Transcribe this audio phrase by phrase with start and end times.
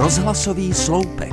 [0.00, 1.32] Rozhlasový sloupek.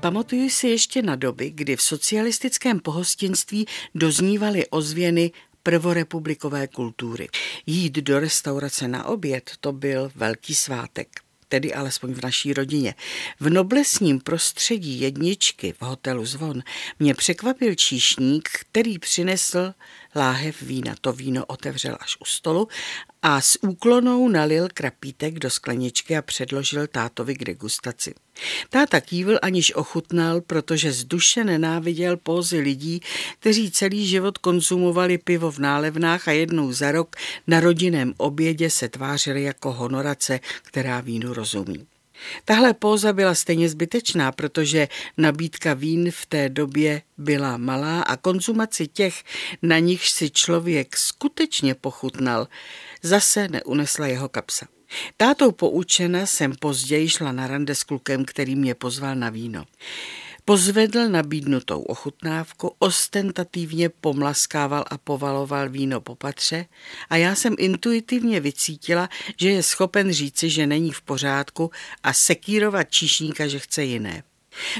[0.00, 5.30] Pamatuju si ještě na doby, kdy v socialistickém pohostinství doznívaly ozvěny
[5.62, 7.28] prvorepublikové kultury.
[7.66, 11.08] Jít do restaurace na oběd to byl velký svátek
[11.48, 12.94] tedy alespoň v naší rodině.
[13.40, 16.62] V noblesním prostředí jedničky v hotelu Zvon
[16.98, 19.74] mě překvapil číšník, který přinesl
[20.16, 20.94] láhev vína.
[21.00, 22.68] To víno otevřel až u stolu
[23.22, 28.14] a s úklonou nalil krapítek do skleničky a předložil tátovi k degustaci.
[28.70, 33.00] Táta kývil aniž ochutnal, protože z duše nenáviděl pózy lidí,
[33.40, 38.88] kteří celý život konzumovali pivo v nálevnách a jednou za rok na rodinném obědě se
[38.88, 41.86] tvářili jako honorace, která vínu rozumí.
[42.44, 48.86] Tahle póza byla stejně zbytečná, protože nabídka vín v té době byla malá a konzumaci
[48.86, 49.24] těch,
[49.62, 52.48] na nichž si člověk skutečně pochutnal,
[53.02, 54.66] zase neunesla jeho kapsa.
[55.16, 59.64] Tátou poučena jsem později šla na rande s klukem, který mě pozval na víno.
[60.48, 66.66] Pozvedl nabídnutou ochutnávku, ostentativně pomlaskával a povaloval víno po patře
[67.10, 69.08] a já jsem intuitivně vycítila,
[69.40, 71.70] že je schopen říci, že není v pořádku
[72.02, 74.22] a sekírovat číšníka, že chce jiné.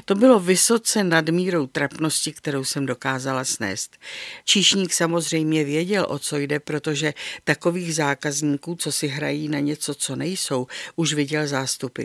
[0.05, 3.97] To bylo vysoce nad mírou trapnosti, kterou jsem dokázala snést.
[4.45, 10.17] Číšník samozřejmě věděl, o co jde, protože takových zákazníků, co si hrají na něco, co
[10.17, 12.05] nejsou, už viděl zástupy.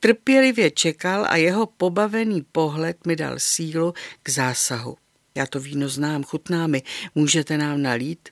[0.00, 4.96] Trpělivě čekal a jeho pobavený pohled mi dal sílu k zásahu.
[5.34, 6.82] Já to víno znám, chutná mi,
[7.14, 8.28] můžete nám nalít?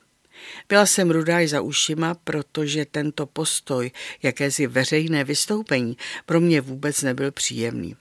[0.69, 3.91] Byla jsem rudáj za ušima, protože tento postoj,
[4.23, 7.95] jakési veřejné vystoupení, pro mě vůbec nebyl příjemný.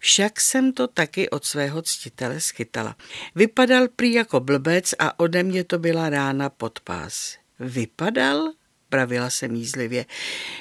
[0.00, 2.96] Však jsem to taky od svého ctitele schytala.
[3.34, 7.36] Vypadal prý jako blbec a ode mě to byla rána pod pás.
[7.60, 8.52] Vypadal?
[8.90, 10.06] Pravila se mízlivě.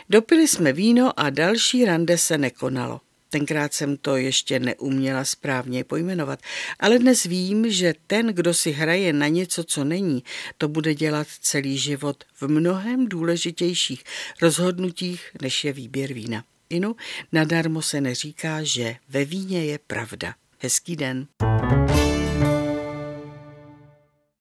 [0.10, 3.02] Dopili jsme víno a další rande se nekonalo.
[3.30, 6.40] Tenkrát jsem to ještě neuměla správně pojmenovat,
[6.80, 10.24] ale dnes vím, že ten, kdo si hraje na něco, co není,
[10.58, 14.04] to bude dělat celý život v mnohem důležitějších
[14.42, 16.44] rozhodnutích, než je výběr vína.
[16.70, 16.96] Inu,
[17.32, 20.36] nadarmo se neříká, že ve víně je pravda.
[20.60, 21.28] Hezký den.